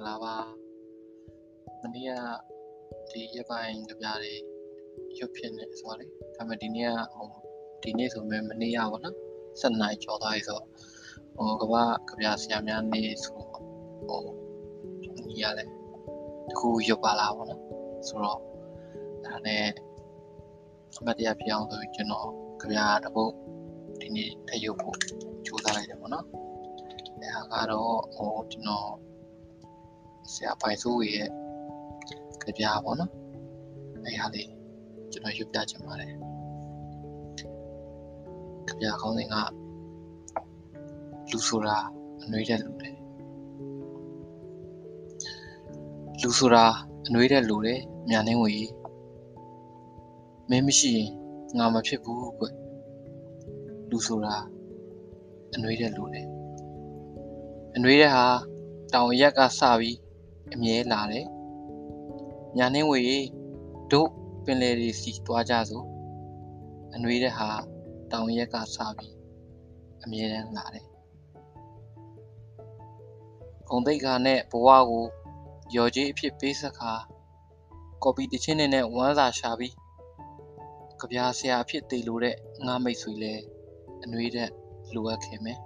[0.00, 0.36] ္ဂလာပါ
[1.82, 2.12] မနေ့က
[3.10, 4.32] ဒီရပိုင်းကြပြတွေ
[5.18, 6.06] ရွတ်ဖြစ်နေဆိုတော့လေ
[6.36, 7.28] ဒါပေမဲ့ဒီနေ့ကဟို
[7.82, 9.16] ဒီနေ့ဆိုရင်မနေ့ရပါတော့
[9.60, 10.66] 7နိုင်ကျော်သွားပြီဆိုတော့
[11.36, 13.38] ဟိုကဘာကြပြဆရာများနေဆို
[14.06, 14.22] ဟို
[15.28, 15.64] ညီရလဲ
[16.48, 17.62] တခုရွတ်ပါလားပေါ့နော်
[18.08, 18.40] ဆိုတော့
[19.26, 19.66] ဒါနဲ့
[20.98, 22.28] အမတ်တရားပြောင်းဆိုပြီးကျွန်တော်
[22.60, 23.32] ကြပြတပုတ်
[24.00, 24.96] ဒီနေ့ထပ်ရွတ်ဖို့
[25.46, 26.26] ကြိုးစားလိုက်တယ်ပေါ့နော်
[27.20, 28.90] အဲဟာကတော့ဟိုကျွန်တော်
[30.32, 31.28] ဆရာပိုင်စိုးရဲ့
[32.42, 33.10] ကြပြပေါ့နော်
[34.04, 34.48] အဲဟာလေး
[35.12, 36.12] ကျွန်တော်ရွတ်ပြချင်ပါတယ်
[38.66, 39.34] ကြပြခေါင်းစဉ်က
[41.30, 41.76] လူဆိုတာ
[42.22, 42.96] အနှွေးတဲ့လူတယ်
[46.22, 46.64] လူဆိုတာ
[47.06, 48.54] အနှွေးတဲ့လူတယ်မြန်နှင်းဝေ
[50.50, 51.10] မင်းမရှိရင်
[51.58, 52.46] ငါမဖြစ်ဘူးကွ
[53.90, 54.36] လူဆိုတာ
[55.54, 56.26] အနှွေးတဲ့လူတယ်
[57.74, 58.26] အနှွေးတဲ့ဟာ
[58.94, 59.98] တောင်ရက်ကစပြီး
[60.52, 61.26] အမြဲလာတယ်
[62.56, 63.02] ညာနှင်းဝေ
[63.92, 64.08] တို့
[64.44, 65.86] ပင်လယ်တွေစီတွားကြစို့
[66.94, 67.48] အနှွေးတဲ့ဟာ
[68.10, 69.14] တောင်ရက်ကစပြီး
[70.02, 70.86] အမြဲတမ်းလာတယ်
[73.68, 75.04] ဂုံတိတ်ခါနဲ့ဘဝကို
[75.76, 76.92] ရော်ကြီးအဖြစ်ပေးဆက်ခါ
[78.02, 79.74] ကော်ပီတချင်းနဲ့ဝမ်းစာရှာပြီး
[81.00, 83.34] ကြပြားဆရာအဖြစ်တည်လို့တဲ့ငါမိတ်ဆွေလဲ
[84.02, 84.50] အနှွေးတဲ့
[84.94, 85.58] လိုအပ်ခင်မယ်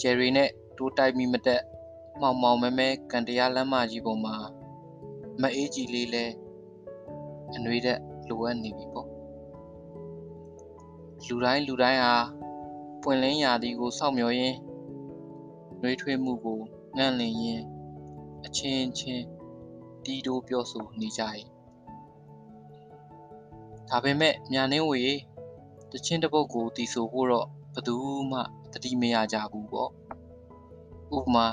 [0.00, 1.62] ဂျယ်ရီနဲ့တိုးတိုက်မိမတက်
[2.20, 4.36] မောင်မောင်မဲမဲကန်တရားလမ်းမကြီးပေါ်မှာ
[5.40, 6.24] မအေးကြီးလေးလဲ
[7.54, 9.08] အနှွေးတဲ့လိုအပ်နေပြီပေါ့
[11.26, 12.14] လူတိုင်းလူတိုင်းဟာ
[13.02, 14.56] ပွင့်လင်းရာသီကိုစောင့်မျှော်ရင်း
[15.80, 16.60] နှွေးထွေးမှုကို
[16.96, 17.64] ငန့်လင်ရင်း
[18.44, 19.24] အချင်းချင်း
[20.04, 21.22] တီးတိုးပြောဆိုနေကြ၏
[23.88, 25.02] ဒါပေမဲ့မြန်နှင်းဝေ
[25.92, 27.96] တချင်းတစ်ပုတ်ကိုတီးဆိုဖို့တော့ဘယ်သူ
[28.30, 28.40] မှ
[28.72, 29.90] တတိမရကြဘူးပေါ့
[31.16, 31.46] ဥပမာ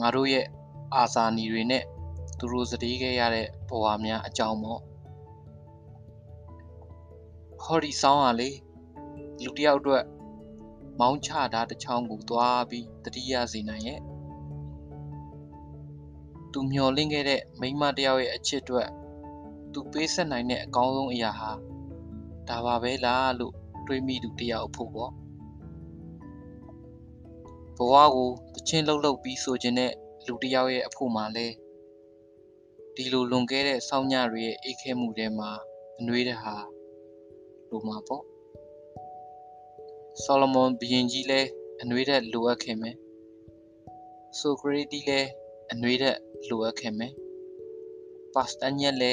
[0.00, 0.46] ငါတို့ရဲ့
[0.94, 1.84] အာဇာနည်တွေနဲ့
[2.38, 4.80] သူတို့စတေးခဲ့ရတဲ့ဘဝများအကြောင်းပေါ့
[7.62, 8.50] ဟောဒီဆောင်းဟာလေ
[9.44, 10.04] လူတယောက်အတွက်
[11.00, 14.00] မောင်းချတာတစ်ချောင်းကိုသွားပြီးတတိယစေနိုင်ရဲ့
[16.52, 18.88] သူမျောလင့်ခဲ့တဲ့မိန်းမတယောက်ရဲ့အချစ်အတွက်
[19.72, 21.50] သူပေးဆက်နိုင်တဲ့အကောင်းဆုံးအရာဟာ
[22.48, 23.54] ဒါပါပဲလားလို့
[23.86, 25.12] တွေးမိသူတယောက်ဖို့ပေါ့
[27.76, 29.92] ဘဝကိုတချင်းလှုပ်လှုပ်ပြီးဆိုခြင်းတဲ့
[30.26, 31.46] လူတယောက်ရဲ့အဖို့မှာလဲ
[32.94, 35.50] ဒီလိုလွန်ခဲ့တဲ့စောင်းညတွေရဲ့အိတ်ခဲမှုထဲမှာ
[35.98, 36.54] အနှွေးတဲ့ဟာ
[37.68, 38.22] လိုမှာပေါ့
[40.22, 41.40] ဆောလမွန်ဘုရင်ကြီးလဲ
[41.80, 42.96] အနှွေးတဲ့လိုအပ်ခင်မယ်
[44.38, 45.20] ဆိုကရေတီလဲ
[45.72, 46.16] အနှွေးတဲ့
[46.48, 47.12] လိုအပ်ခင်မယ်
[48.34, 49.12] ပါစတညက်လဲ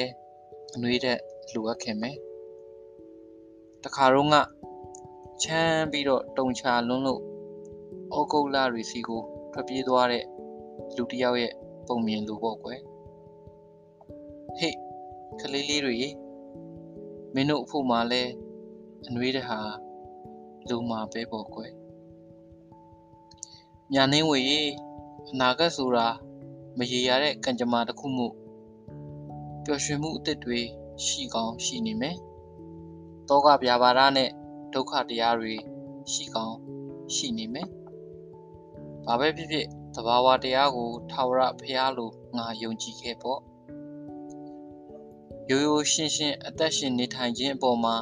[0.74, 1.18] အနှွေးတဲ့
[1.54, 2.16] လိုအပ်ခင်မယ်
[3.84, 4.36] တခါတော့က
[5.42, 7.22] ချမ်းပြီးတော့တုံချလွန်းလို့
[8.18, 10.24] ဩဂုတ်လရီစီကိုထွက်ပြေးသွားတဲ့
[10.96, 11.52] လူတစ်ယောက်ရဲ့
[11.86, 12.80] ပုံမြင်လိုပေါ့ကွယ်
[14.58, 14.74] ဟေ့
[15.40, 15.96] ကလေးလေးတွေ
[17.34, 18.22] မင်းတို့အဖို့မှာလဲ
[19.06, 19.58] အနှွေးတဲ့ဟာ
[20.68, 21.72] လူမှာပဲပေါ့ကွယ်
[23.92, 24.40] ညာနှင်းဝေ
[25.30, 26.06] အနာဂတ်ဆိုတာ
[26.78, 28.26] မရေရတဲ့ကံကြမ္မာတစ်ခုမှု
[29.64, 30.60] ပျော်ရွှင်မှုအသစ်တွေ
[31.04, 32.16] ရှိကောင်းရှိနေမယ်
[33.28, 34.30] တောကဗျာပါဒနဲ့
[34.74, 35.54] ဒုက္ခတရားတွေ
[36.12, 36.56] ရှိကောင်း
[37.14, 37.68] ရှိနေမယ်
[39.06, 43.40] ဘာပဲဖြစ်ဖြစ်သဘာဝတရားကိုထာဝရဘုရားလိုငါယုံကြည်ခဲ့ပေါ့
[45.50, 47.96] ရိုးရိုးရှင်းရှင်းအသက်ရှင်နေထိုင်ခြင်းအပေါ်မှာ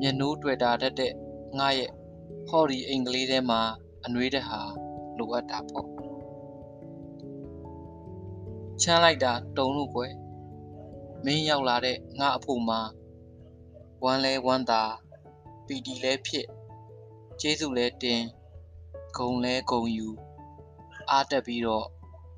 [0.00, 1.12] မျက်နှိုးတွေ့တာတတ်တဲ့
[1.58, 1.90] ငါရဲ့
[2.48, 3.60] ဟော်ဒီအင်္ဂလိပ်ထဲမှာ
[4.04, 4.60] အနှွေးတဲ့ဟာ
[5.18, 5.88] လိုအပ်တာပေါ့
[8.82, 10.12] ချမ်းလိုက်တာတုံလို့ကွယ်
[11.24, 12.80] မင်းရောက်လာတဲ့ငါအဖို့မှာ
[14.04, 14.82] ဝမ်းလဲဝမ်းသာ
[15.66, 16.46] ပီတီလဲဖြစ်
[17.40, 18.22] ကျေးဇူးလဲတင်
[19.18, 20.08] ဂုံလဲဂုံယူ
[21.10, 21.86] အားတက်ပြီးတော့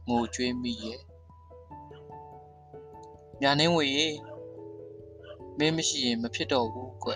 [0.08, 1.00] ငိုကြွေးမိရဲ့
[3.42, 4.06] ညာနှင်းဝေရေ
[5.58, 7.10] မင်းမရှိရင်မဖြစ်တော့ဘူးကွ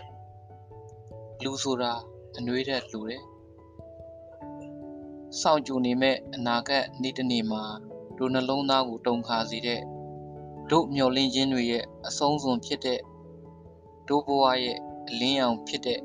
[1.43, 1.93] လူဆိုတာ
[2.37, 3.23] အနှွေးတဲ့လူတယ်
[5.41, 7.63] စောင့်ကြိုနေမဲ့အနာဂတ်နေ့တစ်နေ့မှာ
[8.19, 9.81] တို့နှလုံးသားကိုတုန်ခါစေတဲ့
[10.71, 13.01] တို့မျောလင်းခြင်းတွေရဲ့အဆုံးစွန်ဖြစ်တဲ့
[14.09, 16.01] တို့ဘဝရဲ့အလင်းရောင်ဖြစ်တဲ့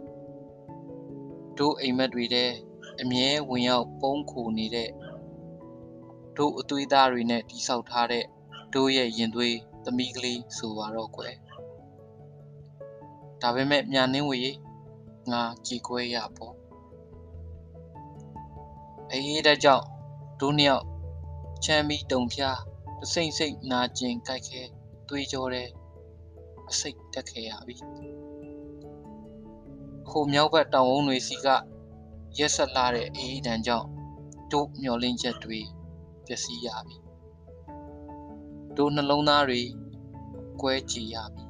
[1.57, 2.51] တို့အိမ်မက်တွေတဲ့
[3.01, 4.89] အမြဲဝင်ရောက်ပုံးခိုနေတဲ့
[6.37, 8.25] တို့အသွေးသားတွေနဲ့တိဆောက်ထားတဲ့
[8.73, 11.33] တို့ရဲ့ရင်သွေးသမီးကလေးဆိုပါတော့ကွယ်
[13.41, 14.41] ဒါပေမဲ့မြန်နှင်းဝေ
[15.31, 16.55] ငါကြည်ခွဲရပေါ့
[19.11, 19.85] အေးတဲ့ကြောင့်
[20.41, 20.85] တို့နှစ်ယောက်
[21.65, 22.59] ချမ်းပြီးတုံဖျား
[23.01, 24.61] တစိမ့်စိမ့်နာကျင်ကြိုက်ခဲ
[25.09, 25.67] သွေးကြောတဲ့
[26.69, 27.75] အစိတ်တက်ခဲ့ရပြီ
[30.09, 31.47] ခိုမြောက်ဘက်တောင်ဝုန်းတွေစီက
[32.37, 33.87] ရက်ဆက်လာတဲ့အေးဒဏ်ကြောင့်
[34.51, 35.59] တို့မျောလင်းချက်တွေ
[36.25, 36.97] ပျက်စီးရပြီ
[38.77, 39.61] တို့နှလုံးသားတွေ
[40.61, 41.43] ကွဲကြည်ရပြီ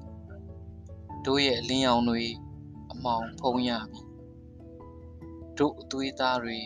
[1.26, 2.24] တို့ရဲ့အလင်းရောင်တွေ
[2.92, 4.02] အမောင်ဖုံးရပြီ
[5.58, 6.60] တို့အသွေးသားတွေ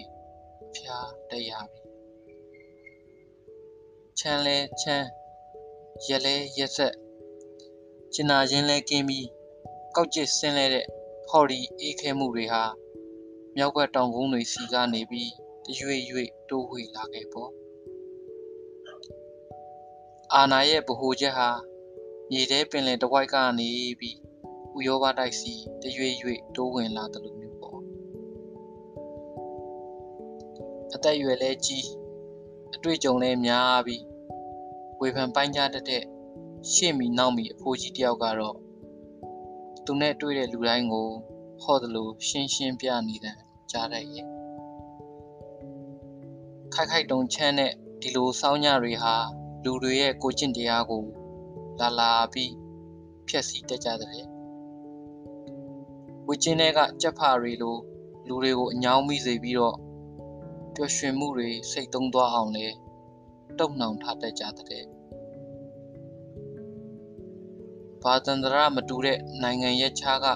[0.75, 1.81] ဖျားတက်ရပြီ
[4.19, 5.07] ချမ်းလဲချမ်း
[6.07, 6.93] ရက်လဲရက်ဆက်
[8.13, 9.27] ကျင်နာခြင်းလဲကင်းပြီး
[9.95, 10.85] ကောက်ကျစ်ဆင်းလဲတဲ့
[11.29, 12.63] ဟော်ဒီအေးခဲမှုတွေဟာ
[13.55, 15.31] မြောက်ကတောင်ကုန်းတွေစီကနေပြီး
[15.65, 17.51] တရွေ့ရွေ့တိုးဝှေ့လာခဲ့ပေါ့
[20.33, 21.49] အာနာရဲ့ဗဟိုချက်ဟာ
[22.29, 23.69] မြေထဲပင်လယ်တဝိုက်ကနေ
[23.99, 24.17] ပြီး
[24.77, 27.79] ဥရောပတိုက်စီတရွေ့ရွေ့တိုးဝင်လာတယ်လို့မျိုးပေါ့
[30.93, 31.87] အသက်အရွယ်လဲကြီး
[32.75, 34.03] အတွေ့အကြုံလဲများပြီး
[34.99, 36.03] ဝေဖန်ပိုင်းခြားတတ်တဲ့
[36.71, 38.55] ရှေ့မီနောက်မီအဖိုးကြီးတယောက်ကတော့
[39.85, 41.09] သူနဲ့တွေ့တဲ့လူတိုင်းကို
[41.63, 43.37] ဟော့တယ်လို့ရှင်းရှင်းပြနေတဲ့
[43.71, 44.27] ကြားတတ်ရဲ့
[46.73, 47.71] ခိုက်ခိုက်တုံချမ်းတဲ့
[48.01, 49.15] ဒီလိုစောင်းညတွေဟာ
[49.63, 51.03] လူတွေရဲ့ကိုကျင့်တရားကို
[51.79, 52.53] လာလာပြီး
[53.27, 54.25] ဖျက်ဆီးတတ်ကြတဲ့
[56.27, 57.77] ဝိကျင်းတွေကကြက်ဖတွေလို
[58.27, 59.75] လူတွေကိုအညောင်းမိစေပြီးတော့
[60.75, 62.67] ပျော်ရွှင်မှုတွေစိတ်သုံးသွားအောင်လဲ
[63.59, 64.85] တုံ့နှောင်ထားတတ်ကြတဲ့
[68.03, 70.27] ဘာတန္တရမတူတဲ့နိုင်ငံရဲ့ခြားက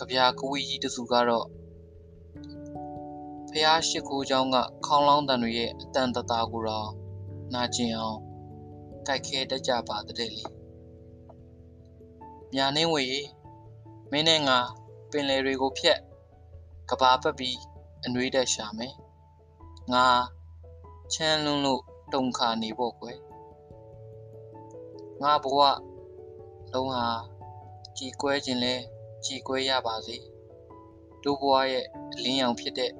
[0.00, 1.46] ြပြာကဝီကြီးတစုကတော့
[3.50, 4.56] ဖះရှိခိုးเจ้าက
[4.86, 6.90] ခေါင်းလောင်းတန်တွေရဲ့အတန်တတာကိုတော့
[7.54, 8.18] နာကျင်အောင်
[9.06, 10.44] ကြိုက်ခဲတတ်ကြပါတဲ့လေ
[12.54, 13.04] ညာနှင်းဝေ
[14.10, 14.58] မင်းနဲ့ငါ
[15.10, 15.98] ပင်လယ်တွေကိုဖြတ်
[16.90, 17.58] ကဘာပတ်ပြီး
[18.04, 18.94] အနှွေးတက်ရှာမယ်
[19.92, 20.06] ငါ
[21.14, 21.82] ချမ်းလွန်းလို့
[22.14, 23.18] တုံခါနေဖို့ကွယ်
[25.22, 25.58] ငါဘဝ
[26.72, 27.06] လုံးဟာ
[27.96, 28.74] ကြည်ကွဲခြင်းလဲ
[29.25, 30.17] ကြည်ကွဲရပါစေ
[31.23, 32.91] တို့ဘဝရဲ့အလင်းရောင်ဖြစ်တဲ့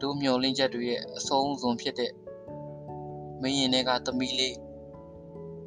[0.00, 2.12] တို့မျောလင်းချက်တွေရဲ့အဆုံးစွန်ဖြစ်တဲ့
[3.42, 4.56] မင်းရင်တွေကသမီးလေး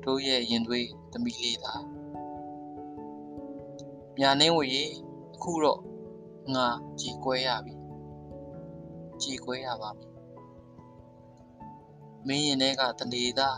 [0.04, 1.74] တို့ရဲ့ရင်သွေးသမီးလေးသာ
[4.20, 4.66] ညာနှင်းဝေ
[5.36, 5.82] အခုတော့
[6.56, 6.68] ငါ
[7.00, 7.74] ကြည်ကွဲရပြီ
[9.22, 10.08] ကြည်ကွဲရပါပြီ
[12.28, 13.58] မင်းရင်တွေကတနေသား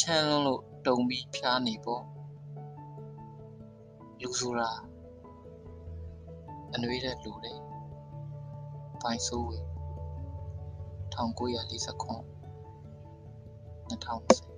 [0.00, 2.02] ချမ်းလွန်းလို့တုံပြီးဖျားနေပေါ့
[4.22, 4.70] လူဆိုတာ
[6.74, 7.52] အနှွေးတဲ့လူတွေ
[9.00, 9.58] ပိုင်းစိုးဝေ
[11.16, 11.26] 1949
[13.90, 14.55] 2020